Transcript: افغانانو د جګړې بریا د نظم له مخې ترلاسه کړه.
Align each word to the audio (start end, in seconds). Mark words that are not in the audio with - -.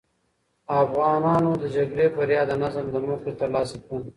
افغانانو 0.83 1.51
د 1.61 1.63
جګړې 1.75 2.05
بریا 2.15 2.41
د 2.47 2.51
نظم 2.63 2.85
له 2.95 2.99
مخې 3.07 3.31
ترلاسه 3.39 3.75
کړه. 3.85 3.99